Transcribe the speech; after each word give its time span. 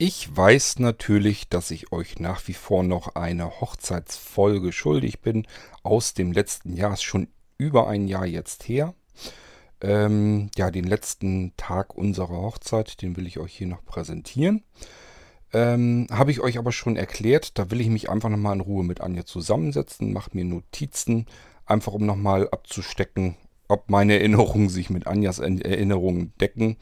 Ich 0.00 0.36
weiß 0.36 0.78
natürlich, 0.78 1.48
dass 1.48 1.72
ich 1.72 1.90
euch 1.90 2.20
nach 2.20 2.46
wie 2.46 2.54
vor 2.54 2.84
noch 2.84 3.16
eine 3.16 3.60
Hochzeitsfolge 3.60 4.70
schuldig 4.70 5.22
bin. 5.22 5.44
Aus 5.82 6.14
dem 6.14 6.30
letzten 6.30 6.72
Jahr 6.72 6.92
ist 6.92 7.02
schon 7.02 7.26
über 7.58 7.88
ein 7.88 8.06
Jahr 8.06 8.24
jetzt 8.24 8.68
her. 8.68 8.94
Ähm, 9.80 10.50
ja, 10.56 10.70
den 10.70 10.84
letzten 10.84 11.52
Tag 11.56 11.96
unserer 11.96 12.40
Hochzeit, 12.42 13.02
den 13.02 13.16
will 13.16 13.26
ich 13.26 13.40
euch 13.40 13.52
hier 13.52 13.66
noch 13.66 13.84
präsentieren. 13.84 14.62
Ähm, 15.52 16.06
Habe 16.12 16.30
ich 16.30 16.40
euch 16.40 16.58
aber 16.58 16.70
schon 16.70 16.94
erklärt, 16.94 17.58
da 17.58 17.72
will 17.72 17.80
ich 17.80 17.88
mich 17.88 18.08
einfach 18.08 18.28
nochmal 18.28 18.54
in 18.54 18.60
Ruhe 18.60 18.84
mit 18.84 19.00
Anja 19.00 19.24
zusammensetzen, 19.26 20.12
mache 20.12 20.30
mir 20.32 20.44
Notizen, 20.44 21.26
einfach 21.66 21.92
um 21.92 22.06
nochmal 22.06 22.48
abzustecken, 22.50 23.36
ob 23.66 23.90
meine 23.90 24.14
Erinnerungen 24.14 24.68
sich 24.68 24.90
mit 24.90 25.08
Anjas 25.08 25.40
Erinnerungen 25.40 26.34
decken. 26.38 26.76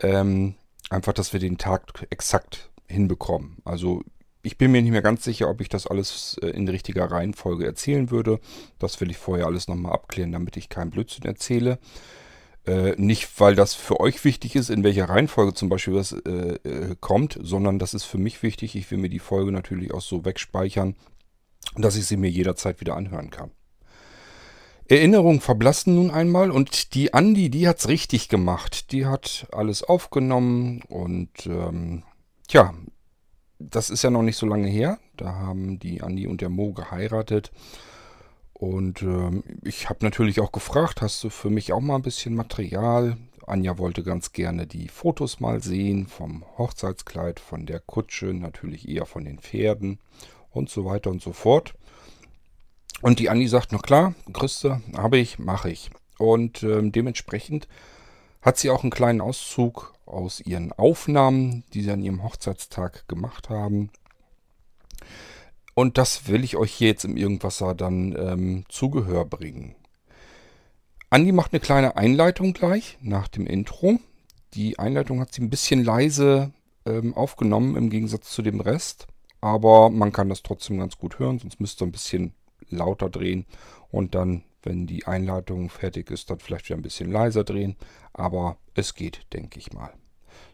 Ähm, 0.00 0.56
einfach, 0.90 1.12
dass 1.12 1.32
wir 1.32 1.40
den 1.40 1.58
Tag 1.58 2.06
exakt 2.10 2.70
hinbekommen. 2.88 3.58
Also 3.64 4.02
ich 4.42 4.58
bin 4.58 4.72
mir 4.72 4.82
nicht 4.82 4.90
mehr 4.90 5.02
ganz 5.02 5.24
sicher, 5.24 5.48
ob 5.48 5.60
ich 5.60 5.68
das 5.68 5.86
alles 5.86 6.36
äh, 6.42 6.48
in 6.48 6.68
richtiger 6.68 7.10
Reihenfolge 7.10 7.64
erzählen 7.64 8.10
würde. 8.10 8.40
Das 8.78 9.00
will 9.00 9.10
ich 9.10 9.16
vorher 9.16 9.46
alles 9.46 9.68
nochmal 9.68 9.92
abklären, 9.92 10.32
damit 10.32 10.56
ich 10.56 10.68
keinen 10.68 10.90
Blödsinn 10.90 11.24
erzähle. 11.24 11.78
Äh, 12.66 12.94
nicht, 12.96 13.40
weil 13.40 13.54
das 13.54 13.74
für 13.74 13.98
euch 14.00 14.24
wichtig 14.24 14.54
ist, 14.54 14.70
in 14.70 14.84
welcher 14.84 15.08
Reihenfolge 15.08 15.54
zum 15.54 15.68
Beispiel 15.68 15.94
was 15.94 16.12
äh, 16.12 16.58
äh, 16.64 16.96
kommt, 17.00 17.38
sondern 17.40 17.78
das 17.78 17.94
ist 17.94 18.04
für 18.04 18.18
mich 18.18 18.42
wichtig. 18.42 18.76
Ich 18.76 18.90
will 18.90 18.98
mir 18.98 19.08
die 19.08 19.18
Folge 19.18 19.52
natürlich 19.52 19.92
auch 19.94 20.00
so 20.00 20.24
wegspeichern, 20.24 20.94
dass 21.76 21.96
ich 21.96 22.06
sie 22.06 22.16
mir 22.16 22.30
jederzeit 22.30 22.80
wieder 22.80 22.96
anhören 22.96 23.30
kann. 23.30 23.50
Erinnerungen 24.92 25.40
verblassen 25.40 25.94
nun 25.94 26.10
einmal 26.10 26.50
und 26.50 26.92
die 26.94 27.14
Andi, 27.14 27.48
die 27.48 27.66
hat's 27.66 27.88
richtig 27.88 28.28
gemacht. 28.28 28.92
Die 28.92 29.06
hat 29.06 29.46
alles 29.50 29.82
aufgenommen 29.82 30.82
und 30.86 31.46
ähm, 31.46 32.02
tja, 32.46 32.74
das 33.58 33.88
ist 33.88 34.02
ja 34.02 34.10
noch 34.10 34.20
nicht 34.20 34.36
so 34.36 34.44
lange 34.44 34.68
her. 34.68 34.98
Da 35.16 35.32
haben 35.32 35.78
die 35.78 36.02
Andi 36.02 36.26
und 36.26 36.42
der 36.42 36.50
Mo 36.50 36.74
geheiratet. 36.74 37.52
Und 38.52 39.00
ähm, 39.00 39.42
ich 39.64 39.88
habe 39.88 40.04
natürlich 40.04 40.40
auch 40.40 40.52
gefragt, 40.52 41.00
hast 41.00 41.24
du 41.24 41.30
für 41.30 41.48
mich 41.48 41.72
auch 41.72 41.80
mal 41.80 41.96
ein 41.96 42.02
bisschen 42.02 42.34
Material? 42.34 43.16
Anja 43.46 43.78
wollte 43.78 44.02
ganz 44.02 44.32
gerne 44.32 44.66
die 44.66 44.88
Fotos 44.88 45.40
mal 45.40 45.62
sehen 45.62 46.06
vom 46.06 46.44
Hochzeitskleid, 46.58 47.40
von 47.40 47.64
der 47.64 47.80
Kutsche, 47.80 48.26
natürlich 48.26 48.86
eher 48.86 49.06
von 49.06 49.24
den 49.24 49.38
Pferden 49.38 50.00
und 50.50 50.68
so 50.68 50.84
weiter 50.84 51.08
und 51.08 51.22
so 51.22 51.32
fort. 51.32 51.72
Und 53.02 53.18
die 53.18 53.28
Andi 53.28 53.48
sagt, 53.48 53.72
na 53.72 53.78
klar, 53.78 54.14
Christe, 54.32 54.80
habe 54.96 55.18
ich, 55.18 55.38
mache 55.38 55.70
ich. 55.70 55.90
Und 56.18 56.62
ähm, 56.62 56.92
dementsprechend 56.92 57.66
hat 58.40 58.58
sie 58.58 58.70
auch 58.70 58.82
einen 58.82 58.92
kleinen 58.92 59.20
Auszug 59.20 59.92
aus 60.06 60.40
ihren 60.40 60.72
Aufnahmen, 60.72 61.64
die 61.74 61.82
sie 61.82 61.90
an 61.90 62.00
ihrem 62.00 62.22
Hochzeitstag 62.22 63.08
gemacht 63.08 63.50
haben. 63.50 63.90
Und 65.74 65.98
das 65.98 66.28
will 66.28 66.44
ich 66.44 66.56
euch 66.56 66.72
hier 66.72 66.88
jetzt 66.88 67.04
im 67.04 67.16
Irgendwasser 67.16 67.74
dann 67.74 68.14
ähm, 68.16 68.64
zu 68.68 68.88
Gehör 68.90 69.24
bringen. 69.24 69.74
Andi 71.10 71.32
macht 71.32 71.52
eine 71.52 71.60
kleine 71.60 71.96
Einleitung 71.96 72.52
gleich 72.52 72.98
nach 73.00 73.26
dem 73.26 73.46
Intro. 73.46 73.98
Die 74.54 74.78
Einleitung 74.78 75.18
hat 75.18 75.34
sie 75.34 75.42
ein 75.42 75.50
bisschen 75.50 75.82
leise 75.82 76.52
ähm, 76.86 77.14
aufgenommen 77.14 77.74
im 77.76 77.90
Gegensatz 77.90 78.30
zu 78.30 78.42
dem 78.42 78.60
Rest. 78.60 79.08
Aber 79.40 79.90
man 79.90 80.12
kann 80.12 80.28
das 80.28 80.42
trotzdem 80.42 80.78
ganz 80.78 80.98
gut 80.98 81.18
hören, 81.18 81.40
sonst 81.40 81.58
müsst 81.58 81.82
ihr 81.82 81.86
ein 81.86 81.92
bisschen 81.92 82.32
lauter 82.70 83.10
drehen 83.10 83.46
und 83.90 84.14
dann, 84.14 84.42
wenn 84.62 84.86
die 84.86 85.06
Einleitung 85.06 85.70
fertig 85.70 86.10
ist, 86.10 86.30
dann 86.30 86.38
vielleicht 86.38 86.68
wieder 86.68 86.78
ein 86.78 86.82
bisschen 86.82 87.10
leiser 87.10 87.44
drehen. 87.44 87.76
Aber 88.12 88.56
es 88.74 88.94
geht, 88.94 89.26
denke 89.32 89.58
ich 89.58 89.72
mal. 89.72 89.92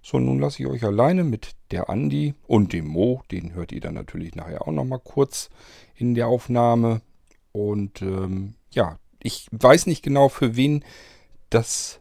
So, 0.02 0.18
nun 0.18 0.38
lasse 0.38 0.62
ich 0.62 0.68
euch 0.68 0.84
alleine 0.84 1.24
mit 1.24 1.54
der 1.70 1.90
Andi 1.90 2.34
und 2.46 2.72
dem 2.72 2.86
Mo. 2.86 3.22
Den 3.30 3.54
hört 3.54 3.72
ihr 3.72 3.80
dann 3.80 3.94
natürlich 3.94 4.34
nachher 4.34 4.66
auch 4.66 4.72
nochmal 4.72 5.00
kurz 5.00 5.50
in 5.94 6.14
der 6.14 6.28
Aufnahme. 6.28 7.02
Und 7.52 8.02
ähm, 8.02 8.54
ja, 8.70 8.98
ich 9.22 9.46
weiß 9.50 9.86
nicht 9.86 10.02
genau, 10.02 10.28
für 10.28 10.56
wen 10.56 10.84
das 11.50 12.00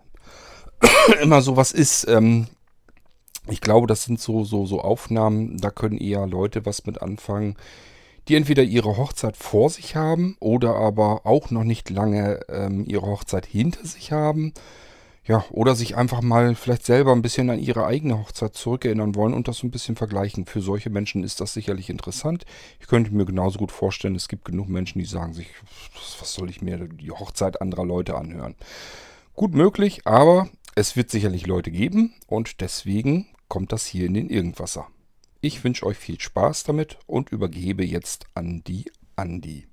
immer 1.22 1.42
sowas 1.42 1.72
ist. 1.72 2.08
Ähm, 2.08 2.48
ich 3.50 3.62
glaube, 3.62 3.88
das 3.88 4.04
sind 4.04 4.20
so, 4.20 4.44
so, 4.44 4.66
so 4.66 4.82
Aufnahmen, 4.82 5.58
da 5.58 5.70
können 5.70 5.98
eher 5.98 6.28
Leute 6.28 6.66
was 6.66 6.86
mit 6.86 7.02
anfangen, 7.02 7.56
die 8.28 8.36
entweder 8.36 8.64
ihre 8.64 8.98
Hochzeit 8.98 9.38
vor 9.38 9.70
sich 9.70 9.96
haben 9.96 10.36
oder 10.40 10.76
aber 10.76 11.26
auch 11.26 11.50
noch 11.52 11.64
nicht 11.64 11.90
lange 11.90 12.42
ähm, 12.50 12.86
ihre 12.88 13.06
Hochzeit 13.06 13.46
hinter 13.46 13.86
sich 13.86 14.12
haben. 14.12 14.54
Ja, 15.26 15.44
oder 15.50 15.76
sich 15.76 15.98
einfach 15.98 16.22
mal 16.22 16.56
vielleicht 16.56 16.86
selber 16.86 17.12
ein 17.12 17.22
bisschen 17.22 17.50
an 17.50 17.60
ihre 17.60 17.86
eigene 17.86 18.18
Hochzeit 18.18 18.56
zurückerinnern 18.56 19.14
wollen 19.16 19.34
und 19.34 19.50
das 19.50 19.58
so 19.58 19.68
ein 19.68 19.72
bisschen 19.72 19.98
vergleichen. 19.98 20.46
Für 20.46 20.62
solche 20.62 20.90
Menschen 20.90 21.22
ist 21.22 21.42
das 21.42 21.54
sicherlich 21.54 21.90
interessant. 21.90 22.46
Ich 22.80 22.88
könnte 22.88 23.14
mir 23.14 23.26
genauso 23.26 23.60
gut 23.60 23.74
vorstellen, 23.74 24.16
es 24.16 24.30
gibt 24.30 24.46
genug 24.46 24.70
Menschen, 24.70 25.00
die 25.00 25.06
sagen 25.06 25.34
sich, 25.34 25.50
was 26.20 26.34
soll 26.34 26.50
ich 26.50 26.62
mir 26.62 26.78
die 26.78 27.12
Hochzeit 27.12 27.62
anderer 27.62 27.86
Leute 27.86 28.16
anhören. 28.16 28.56
Gut 29.36 29.54
möglich, 29.54 30.02
aber 30.06 30.48
es 30.76 30.96
wird 30.96 31.12
sicherlich 31.12 31.46
Leute 31.46 31.72
geben 31.72 32.14
und 32.28 32.62
deswegen 32.62 33.28
kommt 33.50 33.74
das 33.74 33.86
hier 33.86 34.06
in 34.06 34.14
den 34.14 34.30
Irgendwasser. 34.30 34.88
Ich 35.40 35.64
wünsche 35.64 35.86
euch 35.86 35.98
viel 35.98 36.20
Spaß 36.20 36.64
damit 36.64 36.98
und 37.06 37.32
übergebe 37.32 37.86
jetzt 37.86 38.26
an 38.34 38.64
die 38.66 38.92
Andi. 39.16 39.68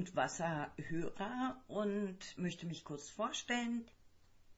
Alle 0.00 0.06
Irgendwasser-Hörer 0.06 1.62
und 1.68 2.38
möchte 2.38 2.66
mich 2.66 2.84
kurz 2.84 3.10
vorstellen. 3.10 3.84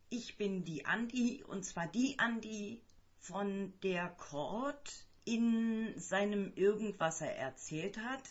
Ich 0.08 0.36
bin 0.36 0.64
die 0.64 0.86
Andi 0.86 1.42
und 1.47 1.64
zwar 1.64 1.88
die 1.88 2.19
Andi, 2.19 2.80
von 3.19 3.72
der 3.82 4.08
Kort 4.08 5.06
in 5.25 5.92
seinem 5.97 6.53
Irgendwasser 6.54 7.28
erzählt 7.28 7.98
hat, 7.98 8.22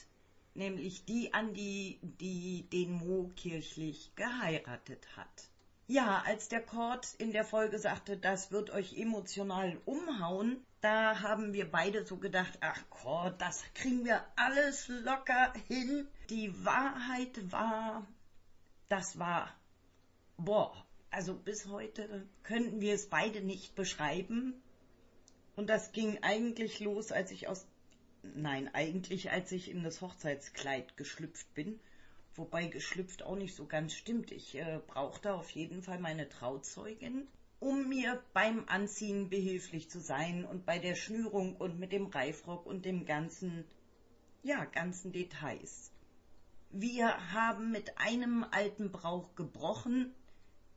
nämlich 0.54 1.06
die 1.06 1.34
Andi, 1.34 2.00
die 2.02 2.70
den 2.70 2.94
Mo 2.94 3.32
kirchlich 3.36 4.12
geheiratet 4.16 5.06
hat. 5.16 5.51
Ja, 5.92 6.24
als 6.26 6.48
der 6.48 6.62
Kord 6.62 7.06
in 7.18 7.34
der 7.34 7.44
Folge 7.44 7.78
sagte, 7.78 8.16
das 8.16 8.50
wird 8.50 8.70
euch 8.70 8.98
emotional 8.98 9.78
umhauen, 9.84 10.66
da 10.80 11.20
haben 11.20 11.52
wir 11.52 11.70
beide 11.70 12.06
so 12.06 12.16
gedacht, 12.16 12.60
ach 12.62 12.90
Kord, 12.90 13.42
das 13.42 13.62
kriegen 13.74 14.06
wir 14.06 14.24
alles 14.38 14.88
locker 14.88 15.52
hin. 15.68 16.08
Die 16.30 16.64
Wahrheit 16.64 17.52
war, 17.52 18.08
das 18.88 19.20
war, 19.20 19.54
boah, 20.38 20.74
also 21.10 21.34
bis 21.34 21.68
heute 21.68 22.26
könnten 22.44 22.80
wir 22.80 22.94
es 22.94 23.10
beide 23.10 23.42
nicht 23.42 23.76
beschreiben. 23.76 24.64
Und 25.58 25.70
das 25.70 25.92
ging 25.92 26.24
eigentlich 26.24 26.80
los, 26.80 27.12
als 27.12 27.32
ich 27.32 27.50
aus, 27.50 27.68
nein, 28.24 28.74
eigentlich 28.74 29.30
als 29.32 29.52
ich 29.52 29.70
in 29.70 29.84
das 29.84 30.00
Hochzeitskleid 30.00 30.96
geschlüpft 30.96 31.54
bin 31.54 31.82
Wobei 32.36 32.68
geschlüpft 32.68 33.24
auch 33.24 33.36
nicht 33.36 33.56
so 33.56 33.66
ganz 33.66 33.94
stimmt. 33.94 34.32
Ich 34.32 34.56
äh, 34.56 34.80
brauchte 34.88 35.34
auf 35.34 35.50
jeden 35.52 35.82
Fall 35.82 36.00
meine 36.00 36.30
Trauzeugin, 36.30 37.28
um 37.60 37.90
mir 37.90 38.24
beim 38.34 38.64
Anziehen 38.68 39.30
behilflich 39.30 39.90
zu 39.90 40.00
sein 40.00 40.46
und 40.46 40.66
bei 40.66 40.80
der 40.80 40.96
Schnürung 40.96 41.56
und 41.58 41.80
mit 41.80 41.92
dem 41.92 42.08
Reifrock 42.08 42.66
und 42.66 42.86
dem 42.86 43.06
ganzen, 43.06 43.66
ja, 44.44 44.64
ganzen 44.66 45.12
Details. 45.12 45.92
Wir 46.70 47.34
haben 47.34 47.72
mit 47.72 47.98
einem 47.98 48.46
alten 48.50 48.92
Brauch 48.92 49.36
gebrochen. 49.36 50.14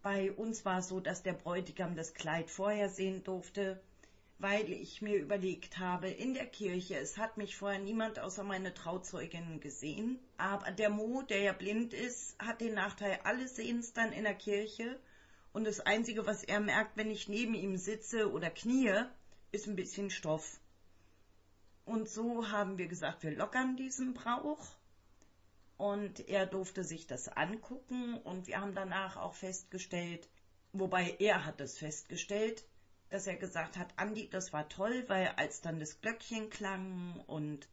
Bei 0.02 0.32
uns 0.32 0.64
war 0.64 0.80
es 0.80 0.88
so, 0.88 0.98
dass 0.98 1.22
der 1.22 1.34
Bräutigam 1.34 1.94
das 1.94 2.14
Kleid 2.14 2.50
vorher 2.50 2.88
sehen 2.88 3.22
durfte 3.22 3.80
weil 4.38 4.70
ich 4.70 5.00
mir 5.00 5.16
überlegt 5.16 5.78
habe, 5.78 6.08
in 6.08 6.34
der 6.34 6.46
Kirche, 6.46 6.96
es 6.96 7.16
hat 7.16 7.36
mich 7.36 7.56
vorher 7.56 7.78
niemand 7.78 8.19
außer 8.19 8.42
meine 8.42 8.75
Trauzeugin 8.75 9.60
gesehen, 9.60 10.19
aber 10.36 10.72
der 10.72 10.90
Mo, 10.90 11.22
der 11.22 11.40
ja 11.40 11.52
blind 11.52 11.94
ist, 11.94 12.36
hat 12.38 12.60
den 12.60 12.75
Nachteil, 12.75 13.20
alle 13.25 13.48
sehen 13.48 13.78
es 13.78 13.92
dann 13.92 14.12
in 14.12 14.25
der 14.25 14.34
Kirche 14.34 14.98
und 15.52 15.64
das 15.64 15.81
Einzige, 15.81 16.26
was 16.26 16.42
er 16.42 16.60
merkt, 16.60 16.96
wenn 16.96 17.10
ich 17.10 17.28
neben 17.28 17.54
ihm 17.54 17.76
sitze 17.76 18.31
oder 18.31 18.50
knie, 18.50 18.92
ist 19.52 19.69
ein 19.69 19.76
bisschen 19.76 20.10
Stoff. 20.10 20.58
Und 21.84 22.08
so 22.08 22.50
haben 22.50 22.76
wir 22.76 22.88
gesagt, 22.88 23.22
wir 23.22 23.36
lockern 23.36 23.76
diesen 23.76 24.14
Brauch 24.14 24.75
und 25.76 26.28
er 26.28 26.46
durfte 26.46 26.82
sich 26.82 27.06
das 27.06 27.28
angucken 27.28 28.19
und 28.22 28.46
wir 28.46 28.60
haben 28.60 28.75
danach 28.75 29.16
auch 29.16 29.34
festgestellt, 29.34 30.28
wobei 30.72 31.16
er 31.19 31.44
hat 31.44 31.60
es 31.60 31.78
festgestellt, 31.78 32.64
dass 33.10 33.26
er 33.26 33.36
gesagt 33.36 33.76
hat, 33.76 33.92
Andi, 33.96 34.28
das 34.28 34.52
war 34.52 34.68
toll, 34.68 35.04
weil 35.08 35.28
als 35.36 35.60
dann 35.60 35.80
das 35.80 36.00
Glöckchen 36.00 36.50
klang 36.50 37.20
und 37.26 37.68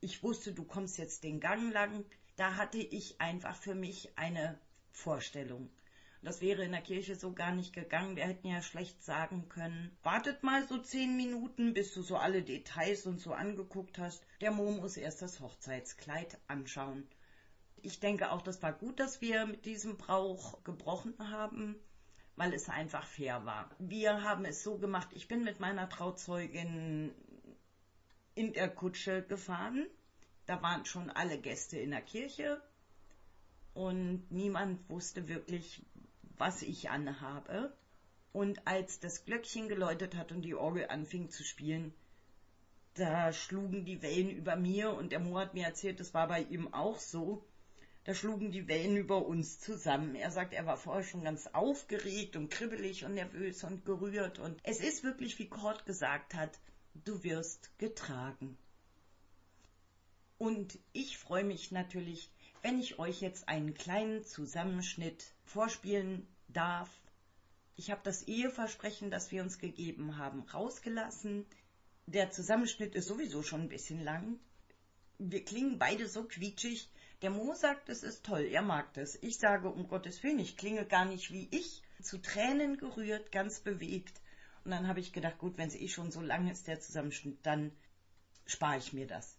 ich 0.00 0.22
wusste, 0.22 0.52
du 0.52 0.64
kommst 0.64 0.98
jetzt 0.98 1.24
den 1.24 1.40
Gang 1.40 1.72
lang, 1.72 2.04
da 2.36 2.56
hatte 2.56 2.78
ich 2.78 3.20
einfach 3.20 3.54
für 3.54 3.74
mich 3.74 4.16
eine 4.16 4.58
Vorstellung. 4.92 5.70
Das 6.22 6.42
wäre 6.42 6.64
in 6.64 6.72
der 6.72 6.82
Kirche 6.82 7.16
so 7.16 7.32
gar 7.32 7.52
nicht 7.52 7.72
gegangen. 7.72 8.16
Wir 8.16 8.26
hätten 8.26 8.46
ja 8.46 8.60
schlecht 8.60 9.02
sagen 9.02 9.48
können, 9.48 9.96
wartet 10.02 10.42
mal 10.42 10.66
so 10.68 10.76
zehn 10.78 11.16
Minuten, 11.16 11.72
bis 11.72 11.94
du 11.94 12.02
so 12.02 12.16
alle 12.16 12.42
Details 12.42 13.06
und 13.06 13.18
so 13.20 13.32
angeguckt 13.32 13.98
hast. 13.98 14.22
Der 14.42 14.50
Mo 14.50 14.70
muss 14.70 14.98
erst 14.98 15.22
das 15.22 15.40
Hochzeitskleid 15.40 16.38
anschauen. 16.46 17.08
Ich 17.82 18.00
denke 18.00 18.30
auch, 18.32 18.42
das 18.42 18.62
war 18.62 18.74
gut, 18.74 19.00
dass 19.00 19.22
wir 19.22 19.46
mit 19.46 19.64
diesem 19.64 19.96
Brauch 19.96 20.62
gebrochen 20.62 21.14
haben, 21.18 21.76
weil 22.40 22.54
es 22.54 22.70
einfach 22.70 23.06
fair 23.06 23.44
war. 23.44 23.68
Wir 23.78 24.22
haben 24.22 24.46
es 24.46 24.62
so 24.62 24.78
gemacht, 24.78 25.08
ich 25.12 25.28
bin 25.28 25.44
mit 25.44 25.60
meiner 25.60 25.90
Trauzeugin 25.90 27.12
in 28.34 28.54
der 28.54 28.70
Kutsche 28.70 29.22
gefahren. 29.22 29.86
Da 30.46 30.62
waren 30.62 30.86
schon 30.86 31.10
alle 31.10 31.36
Gäste 31.36 31.78
in 31.78 31.90
der 31.90 32.00
Kirche 32.00 32.62
und 33.74 34.24
niemand 34.30 34.88
wusste 34.88 35.28
wirklich, 35.28 35.84
was 36.38 36.62
ich 36.62 36.88
anhabe. 36.88 37.76
Und 38.32 38.66
als 38.66 39.00
das 39.00 39.26
Glöckchen 39.26 39.68
geläutet 39.68 40.16
hat 40.16 40.32
und 40.32 40.40
die 40.40 40.54
Orgel 40.54 40.86
anfing 40.88 41.28
zu 41.28 41.44
spielen, 41.44 41.92
da 42.94 43.34
schlugen 43.34 43.84
die 43.84 44.00
Wellen 44.00 44.30
über 44.30 44.56
mir 44.56 44.94
und 44.94 45.12
der 45.12 45.20
Mo 45.20 45.38
hat 45.38 45.52
mir 45.52 45.66
erzählt, 45.66 46.00
das 46.00 46.14
war 46.14 46.26
bei 46.26 46.40
ihm 46.40 46.72
auch 46.72 47.00
so. 47.00 47.44
Da 48.04 48.14
schlugen 48.14 48.50
die 48.50 48.66
Wellen 48.66 48.96
über 48.96 49.26
uns 49.26 49.60
zusammen. 49.60 50.14
Er 50.14 50.30
sagt, 50.30 50.54
er 50.54 50.64
war 50.64 50.78
vorher 50.78 51.04
schon 51.04 51.22
ganz 51.22 51.46
aufgeregt 51.48 52.34
und 52.34 52.50
kribbelig 52.50 53.04
und 53.04 53.14
nervös 53.14 53.62
und 53.62 53.84
gerührt. 53.84 54.38
Und 54.38 54.58
es 54.62 54.80
ist 54.80 55.04
wirklich, 55.04 55.38
wie 55.38 55.48
Kurt 55.48 55.84
gesagt 55.84 56.34
hat, 56.34 56.58
du 56.94 57.22
wirst 57.22 57.78
getragen. 57.78 58.56
Und 60.38 60.78
ich 60.94 61.18
freue 61.18 61.44
mich 61.44 61.70
natürlich, 61.70 62.30
wenn 62.62 62.80
ich 62.80 62.98
euch 62.98 63.20
jetzt 63.20 63.48
einen 63.48 63.74
kleinen 63.74 64.24
Zusammenschnitt 64.24 65.34
vorspielen 65.44 66.26
darf. 66.48 66.88
Ich 67.76 67.90
habe 67.90 68.00
das 68.04 68.22
Eheversprechen, 68.22 69.10
das 69.10 69.30
wir 69.30 69.42
uns 69.42 69.58
gegeben 69.58 70.16
haben, 70.16 70.40
rausgelassen. 70.40 71.44
Der 72.06 72.30
Zusammenschnitt 72.30 72.94
ist 72.94 73.08
sowieso 73.08 73.42
schon 73.42 73.62
ein 73.62 73.68
bisschen 73.68 74.02
lang. 74.02 74.40
Wir 75.18 75.44
klingen 75.44 75.78
beide 75.78 76.08
so 76.08 76.24
quietschig. 76.24 76.88
Der 77.22 77.30
Mo 77.30 77.52
sagt, 77.54 77.90
es 77.90 78.02
ist 78.02 78.24
toll, 78.24 78.46
er 78.50 78.62
mag 78.62 78.94
das. 78.94 79.18
Ich 79.22 79.38
sage, 79.38 79.68
um 79.68 79.88
Gottes 79.88 80.22
Willen, 80.22 80.38
ich 80.38 80.56
klinge 80.56 80.86
gar 80.86 81.04
nicht 81.04 81.30
wie 81.30 81.48
ich. 81.50 81.82
Zu 82.00 82.16
Tränen 82.16 82.78
gerührt, 82.78 83.30
ganz 83.30 83.60
bewegt. 83.60 84.22
Und 84.64 84.70
dann 84.70 84.88
habe 84.88 85.00
ich 85.00 85.12
gedacht, 85.12 85.38
gut, 85.38 85.58
wenn 85.58 85.68
es 85.68 85.74
eh 85.74 85.88
schon 85.88 86.10
so 86.10 86.22
lang 86.22 86.48
ist, 86.48 86.66
der 86.66 86.80
Zusammenschnitt, 86.80 87.38
dann 87.42 87.72
spare 88.46 88.78
ich 88.78 88.94
mir 88.94 89.06
das. 89.06 89.36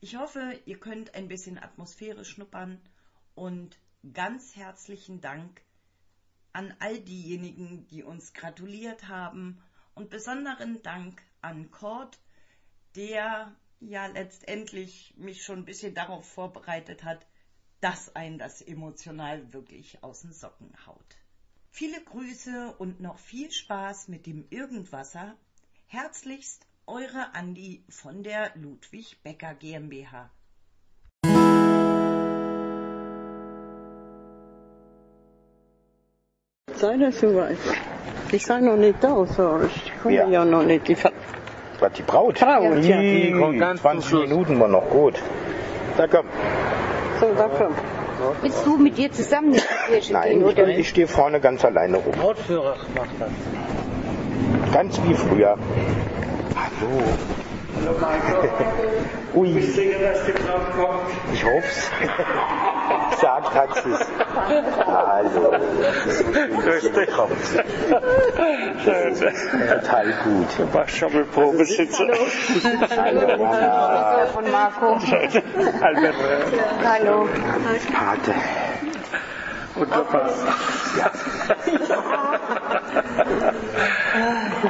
Ich 0.00 0.16
hoffe, 0.16 0.60
ihr 0.66 0.78
könnt 0.78 1.14
ein 1.14 1.26
bisschen 1.26 1.58
Atmosphäre 1.58 2.24
schnuppern 2.24 2.80
und 3.34 3.76
ganz 4.12 4.54
herzlichen 4.54 5.20
Dank 5.20 5.62
an 6.52 6.74
all 6.78 7.00
diejenigen, 7.00 7.88
die 7.88 8.04
uns 8.04 8.34
gratuliert 8.34 9.08
haben 9.08 9.60
und 9.94 10.10
besonderen 10.10 10.82
Dank 10.82 11.22
an 11.40 11.70
Kurt, 11.70 12.18
der 12.94 13.54
ja 13.80 14.06
letztendlich 14.06 15.14
mich 15.16 15.42
schon 15.42 15.60
ein 15.60 15.64
bisschen 15.64 15.94
darauf 15.94 16.26
vorbereitet 16.28 17.04
hat, 17.04 17.26
dass 17.80 18.14
ein 18.16 18.38
das 18.38 18.62
emotional 18.62 19.52
wirklich 19.52 20.02
aus 20.02 20.22
den 20.22 20.32
Socken 20.32 20.72
haut. 20.86 21.16
Viele 21.70 22.02
Grüße 22.02 22.74
und 22.78 23.00
noch 23.00 23.18
viel 23.18 23.50
Spaß 23.50 24.08
mit 24.08 24.26
dem 24.26 24.46
Irgendwasser. 24.50 25.36
Herzlichst 25.88 26.66
eure 26.86 27.34
Andi 27.34 27.84
von 27.88 28.22
der 28.22 28.52
Ludwig 28.56 29.22
Becker 29.22 29.54
GmbH. 29.54 30.30
Sei 36.76 36.96
das 36.98 37.20
soweit? 37.20 37.58
Ich 38.32 38.44
sei 38.44 38.60
noch 38.60 38.76
nicht 38.76 39.02
da, 39.02 39.26
so. 39.26 39.62
Ich 39.62 39.92
komme 40.02 40.14
Ja. 40.14 40.28
ja. 40.28 40.44
noch 40.44 40.62
nicht. 40.62 40.86
Die 40.88 40.94
Ver 40.94 41.12
Was, 41.80 41.92
die 41.92 42.02
Braut? 42.02 42.38
Braut, 42.38 42.84
ja. 42.84 43.00
Die 43.00 43.32
kommt 43.32 43.58
ganz 43.58 43.82
zum 43.82 43.90
20 43.90 44.08
Schluss. 44.08 44.28
Minuten 44.28 44.60
war 44.60 44.68
noch 44.68 44.88
gut. 44.88 45.14
Da 45.96 46.06
komm. 46.06 46.26
so, 47.20 47.26
da 47.36 47.48
kommt. 47.48 47.76
Willst 48.40 48.64
du 48.64 48.78
mit 48.78 48.96
dir 48.96 49.12
zusammen 49.12 49.48
in 49.48 49.60
die 49.60 49.90
Kirche 49.92 50.12
Nein, 50.12 50.40
gehen? 50.40 50.48
ich, 50.48 50.58
Oder? 50.58 50.68
ich 50.68 50.88
stehe 50.88 51.06
vorne 51.06 51.40
ganz 51.40 51.64
alleine 51.64 51.98
rum. 51.98 52.12
Brautführer 52.12 52.76
macht 52.94 53.10
das. 53.18 53.30
Ganz 54.72 55.00
wie 55.04 55.14
früher. 55.14 55.58
Hallo. 56.56 57.02
Ui. 59.34 59.58
Ich 59.58 61.44
hoff's. 61.44 61.90
Sagt 61.90 62.00
sie's. 63.74 64.00
Hallo. 64.86 65.52
Grüß 66.62 66.92
dich. 66.92 67.10
Total 69.68 70.12
gut. 70.24 70.74
Waschschaufelprobe 70.74 71.64
sitze. 71.64 72.06
Hallo, 72.96 73.44
Anna. 73.44 74.26
Von 74.32 74.50
Marco. 74.50 74.98
Albert 75.82 76.14
Hallo. 76.84 77.28
Pate. 77.92 78.34
und 79.76 79.90
der 79.90 79.98
Pass. 80.00 80.34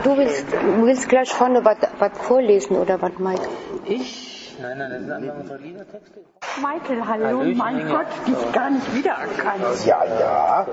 Du 0.02 0.16
willst, 0.16 0.52
du 0.52 0.86
willst 0.86 1.08
gleich 1.08 1.32
vorne 1.32 1.64
was 1.64 1.78
vorlesen 2.18 2.76
oder 2.76 3.00
was 3.00 3.12
Mike? 3.18 3.48
Ich? 3.84 4.56
Nein, 4.60 4.78
nein, 4.78 4.90
das 4.90 5.00
sind 5.00 5.12
einfach 5.12 5.40
unsere 5.40 5.58
Liedertexte. 5.58 6.20
Michael, 6.58 7.02
hallo. 7.06 7.40
Hallöchen, 7.40 7.56
mein 7.58 7.78
Inge. 7.80 7.90
Gott, 7.90 8.06
dich 8.26 8.52
gar 8.52 8.70
nicht 8.70 8.94
wiedererkannt. 8.94 9.62
Ja, 9.84 10.04
ja. 10.04 10.66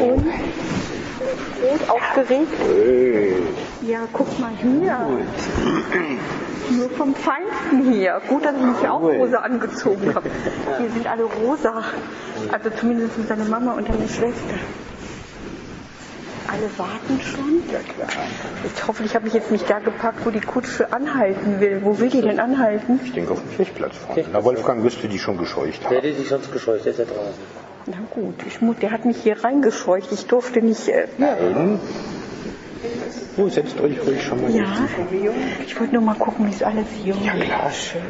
Und 0.00 0.26
aufgeregt? 1.88 2.52
Hey. 2.66 3.36
Ja, 3.82 4.00
guck 4.12 4.38
mal 4.40 4.50
hier. 4.60 4.98
Nur 6.70 6.90
vom 6.90 7.14
Feinsten 7.14 7.92
hier. 7.92 8.20
Gut, 8.28 8.44
dass 8.44 8.54
ich 8.56 8.62
mich 8.62 8.88
auch 8.88 9.02
rosa 9.02 9.38
angezogen 9.38 10.14
habe. 10.14 10.30
Hier 10.78 10.90
sind 10.90 11.06
alle 11.06 11.24
rosa. 11.24 11.82
Also 12.50 12.70
zumindest 12.70 13.12
deine 13.28 13.44
Mama 13.44 13.72
und 13.72 13.88
deine 13.88 14.08
Schwester. 14.08 14.54
Alle 16.52 16.68
warten 16.78 17.20
schon? 17.20 17.62
Ja, 17.72 17.78
klar. 17.78 18.08
Jetzt 18.64 18.86
hoffentlich 18.88 19.14
habe 19.14 19.28
ich 19.28 19.34
jetzt 19.34 19.50
nicht 19.52 19.70
da 19.70 19.78
gepackt, 19.78 20.24
wo 20.26 20.30
die 20.30 20.40
Kutsche 20.40 20.92
anhalten 20.92 21.60
will. 21.60 21.80
Wo 21.84 21.98
will 22.00 22.08
die 22.10 22.22
denn 22.22 22.40
anhalten? 22.40 22.98
Ich 23.04 23.12
denke 23.12 23.32
auf 23.32 23.40
dem 23.40 23.50
Pflichtplatz 23.50 23.96
vorne. 23.96 24.24
Na, 24.32 24.42
Wolfgang 24.42 24.82
müsste 24.82 25.06
die 25.08 25.18
schon 25.18 25.38
gescheucht 25.38 25.82
Der 25.82 25.88
haben. 25.90 25.96
hätte 25.96 26.12
sich 26.14 26.28
sonst 26.28 26.52
gescheucht, 26.52 26.84
der 26.84 26.92
ist 26.92 26.98
ja 26.98 27.04
draußen. 27.04 27.34
Na 27.86 27.96
gut, 28.10 28.34
ich 28.46 28.60
muss, 28.60 28.76
der 28.78 28.90
hat 28.90 29.04
mich 29.04 29.18
hier 29.22 29.42
reingescheucht. 29.44 30.10
Ich 30.12 30.26
durfte 30.26 30.60
nicht. 30.60 30.88
Äh, 30.88 31.06
Nein. 31.18 31.78
Oh, 33.36 33.48
setzt 33.48 33.80
euch 33.80 34.00
ruhig 34.06 34.22
schon 34.22 34.40
mal 34.42 34.50
ja, 34.50 34.64
ich 35.64 35.78
wollte 35.78 35.94
nur 35.94 36.02
mal 36.02 36.14
gucken, 36.16 36.46
wie 36.48 36.52
es 36.52 36.62
alles 36.62 36.86
hier 37.02 37.14
Ja, 37.22 37.32
klar. 37.32 37.70
Schön. 37.70 38.00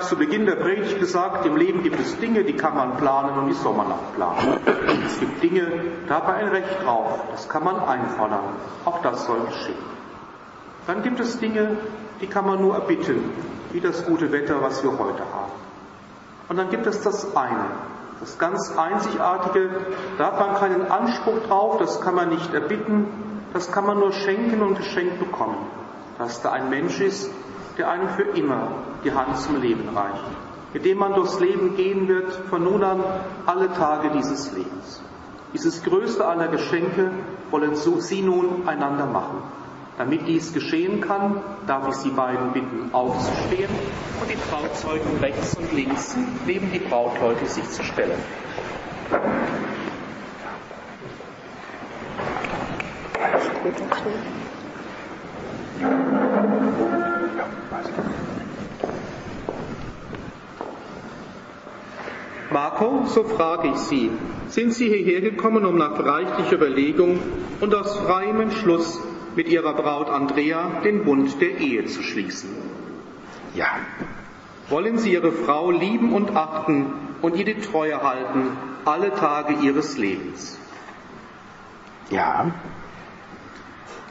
Habe 0.00 0.08
zu 0.08 0.16
Beginn 0.16 0.46
der 0.46 0.56
Predigt 0.56 0.98
gesagt, 0.98 1.44
im 1.44 1.56
Leben 1.56 1.82
gibt 1.82 2.00
es 2.00 2.18
Dinge, 2.18 2.42
die 2.42 2.54
kann 2.54 2.74
man 2.74 2.96
planen 2.96 3.38
und 3.38 3.48
die 3.48 3.52
soll 3.52 3.74
man 3.74 3.92
auch 3.92 4.14
planen. 4.14 4.58
Es 5.04 5.20
gibt 5.20 5.42
Dinge, 5.42 5.66
da 6.08 6.16
hat 6.16 6.26
man 6.26 6.36
ein 6.36 6.48
Recht 6.48 6.82
drauf, 6.82 7.20
das 7.30 7.48
kann 7.48 7.64
man 7.64 7.78
einfordern. 7.78 8.40
Auch 8.86 9.02
das 9.02 9.26
soll 9.26 9.40
geschehen. 9.40 9.78
Dann 10.86 11.02
gibt 11.02 11.20
es 11.20 11.38
Dinge, 11.38 11.76
die 12.20 12.26
kann 12.26 12.46
man 12.46 12.62
nur 12.62 12.74
erbitten, 12.74 13.30
wie 13.72 13.80
das 13.80 14.06
gute 14.06 14.32
Wetter, 14.32 14.62
was 14.62 14.82
wir 14.82 14.92
heute 14.92 15.22
haben. 15.32 15.52
Und 16.48 16.56
dann 16.56 16.70
gibt 16.70 16.86
es 16.86 17.02
das 17.02 17.36
eine, 17.36 17.66
das 18.20 18.38
ganz 18.38 18.72
Einzigartige, 18.76 19.68
da 20.18 20.26
hat 20.26 20.40
man 20.40 20.54
keinen 20.56 20.90
Anspruch 20.90 21.40
drauf, 21.46 21.76
das 21.78 22.00
kann 22.00 22.14
man 22.14 22.30
nicht 22.30 22.52
erbitten, 22.54 23.06
das 23.52 23.70
kann 23.70 23.86
man 23.86 23.98
nur 23.98 24.12
schenken 24.12 24.62
und 24.62 24.76
geschenkt 24.76 25.18
bekommen. 25.18 25.58
Dass 26.18 26.42
da 26.42 26.52
ein 26.52 26.70
Mensch 26.70 27.00
ist, 27.00 27.30
der 27.80 27.88
einem 27.88 28.10
für 28.10 28.24
immer 28.38 28.72
die 29.04 29.12
Hand 29.12 29.38
zum 29.38 29.62
Leben 29.62 29.88
reicht, 29.96 30.22
mit 30.74 30.84
dem 30.84 30.98
man 30.98 31.14
durchs 31.14 31.40
Leben 31.40 31.76
gehen 31.76 32.08
wird, 32.08 32.30
von 32.50 32.62
nun 32.62 32.84
an 32.84 33.02
alle 33.46 33.72
Tage 33.72 34.10
dieses 34.10 34.52
Lebens. 34.52 35.02
Dieses 35.54 35.82
größte 35.82 36.26
aller 36.26 36.48
Geschenke 36.48 37.10
wollen 37.50 37.74
Sie 37.76 38.20
nun 38.20 38.68
einander 38.68 39.06
machen. 39.06 39.38
Damit 39.96 40.28
dies 40.28 40.52
geschehen 40.52 41.00
kann, 41.00 41.40
darf 41.66 41.88
ich 41.88 41.94
Sie 41.94 42.10
beiden 42.10 42.52
bitten, 42.52 42.90
aufzustehen 42.92 43.70
und 44.20 44.30
die 44.30 44.36
Trauzeugen 44.50 45.16
rechts 45.22 45.56
und 45.56 45.72
links 45.72 46.14
neben 46.46 46.70
die 46.72 46.80
Brautleute 46.80 47.46
sich 47.46 47.66
zu 47.70 47.82
stellen. 47.82 48.20
Marco, 62.52 63.04
so 63.06 63.24
frage 63.24 63.68
ich 63.68 63.76
Sie, 63.76 64.10
sind 64.48 64.72
Sie 64.72 64.88
hierher 64.88 65.20
gekommen, 65.20 65.64
um 65.64 65.76
nach 65.78 65.98
reichlicher 65.98 66.56
Überlegung 66.56 67.20
und 67.60 67.74
aus 67.74 67.96
freiem 67.98 68.40
Entschluss 68.40 69.00
mit 69.36 69.48
Ihrer 69.48 69.74
Braut 69.74 70.08
Andrea 70.08 70.80
den 70.84 71.04
Bund 71.04 71.40
der 71.40 71.58
Ehe 71.58 71.84
zu 71.86 72.02
schließen? 72.02 72.50
Ja, 73.54 73.78
Wollen 74.70 74.98
Sie 74.98 75.12
Ihre 75.12 75.32
Frau 75.32 75.72
lieben 75.72 76.12
und 76.12 76.36
achten 76.36 76.86
und 77.22 77.34
ihr 77.34 77.44
die 77.44 77.60
Treue 77.60 78.00
halten, 78.02 78.56
alle 78.84 79.12
Tage 79.14 79.54
Ihres 79.66 79.98
Lebens? 79.98 80.56
ja, 82.10 82.50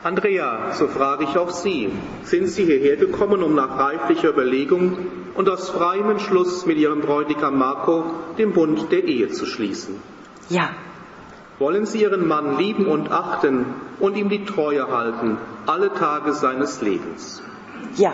Andrea, 0.01 0.71
so 0.73 0.87
frage 0.87 1.25
ich 1.25 1.37
auch 1.37 1.49
Sie, 1.49 1.91
sind 2.23 2.47
Sie 2.47 2.63
hierher 2.63 2.95
gekommen, 2.95 3.43
um 3.43 3.53
nach 3.53 3.77
reiflicher 3.77 4.29
Überlegung 4.29 4.97
und 5.35 5.49
aus 5.49 5.69
freiem 5.69 6.09
Entschluss 6.11 6.65
mit 6.65 6.77
Ihrem 6.77 7.01
Bräutigam 7.01 7.57
Marco 7.57 8.05
den 8.37 8.53
Bund 8.53 8.91
der 8.93 9.03
Ehe 9.03 9.29
zu 9.29 9.45
schließen? 9.45 9.95
Ja, 10.49 10.69
Wollen 11.59 11.85
Sie 11.85 12.01
Ihren 12.01 12.25
Mann 12.25 12.57
lieben 12.57 12.85
und 12.85 13.11
achten 13.11 13.65
und 13.99 14.15
ihm 14.15 14.29
die 14.29 14.45
Treue 14.45 14.87
halten, 14.89 15.37
alle 15.65 15.93
Tage 15.93 16.31
seines 16.31 16.81
Lebens? 16.81 17.43
ja, 17.97 18.13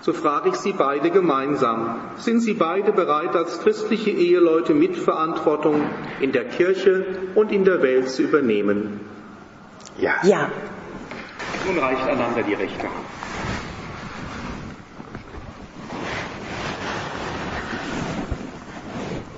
So 0.00 0.12
frage 0.12 0.48
ich 0.48 0.56
Sie 0.56 0.72
beide 0.72 1.10
gemeinsam, 1.10 2.00
sind 2.16 2.40
Sie 2.40 2.54
beide 2.54 2.90
bereit, 2.90 3.36
als 3.36 3.60
christliche 3.60 4.10
Eheleute 4.10 4.74
Mitverantwortung 4.74 5.80
in 6.20 6.32
der 6.32 6.46
Kirche 6.46 7.06
und 7.36 7.52
in 7.52 7.64
der 7.64 7.82
Welt 7.82 8.08
zu 8.10 8.22
übernehmen? 8.24 8.98
ja. 9.98 10.14
ja. 10.24 10.50
Nun 11.66 11.78
reicht 11.78 12.06
einander 12.06 12.42
die 12.42 12.54
rechte 12.54 12.82
Hand. 12.82 13.06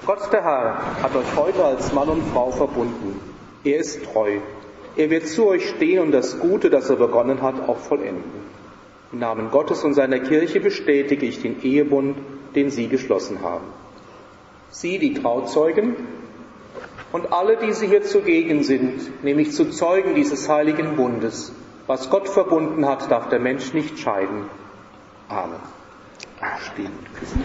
Gott 0.06 0.32
der 0.32 0.42
Herr 0.42 1.02
hat 1.02 1.16
euch 1.16 1.36
heute 1.36 1.64
als 1.64 1.92
Mann 1.92 2.08
und 2.08 2.22
Frau 2.28 2.50
verbunden. 2.50 3.20
Er 3.64 3.78
ist 3.78 4.04
treu. 4.04 4.38
Er 4.96 5.10
wird 5.10 5.26
zu 5.26 5.46
euch 5.46 5.68
stehen 5.70 6.00
und 6.00 6.12
das 6.12 6.38
Gute, 6.38 6.70
das 6.70 6.90
er 6.90 6.96
begonnen 6.96 7.40
hat, 7.40 7.68
auch 7.68 7.78
vollenden. 7.78 8.44
Im 9.12 9.18
Namen 9.18 9.50
Gottes 9.50 9.82
und 9.82 9.94
seiner 9.94 10.20
Kirche 10.20 10.60
bestätige 10.60 11.24
ich 11.24 11.40
den 11.40 11.62
Ehebund, 11.62 12.18
den 12.54 12.70
Sie 12.70 12.88
geschlossen 12.88 13.42
haben. 13.42 13.64
Sie, 14.70 14.98
die 14.98 15.14
Trauzeugen, 15.14 15.96
und 17.12 17.32
alle, 17.32 17.56
die 17.56 17.72
Sie 17.72 17.86
hier 17.86 18.02
zugegen 18.02 18.62
sind, 18.62 19.24
nämlich 19.24 19.52
zu 19.52 19.70
Zeugen 19.70 20.14
dieses 20.14 20.48
heiligen 20.48 20.96
Bundes. 20.96 21.52
Was 21.86 22.08
Gott 22.08 22.28
verbunden 22.28 22.86
hat, 22.86 23.10
darf 23.10 23.28
der 23.28 23.40
Mensch 23.40 23.74
nicht 23.74 23.98
scheiden. 23.98 24.48
Amen. 25.28 25.60
Stehen 26.72 26.92
und 26.92 27.14
küssen. 27.14 27.44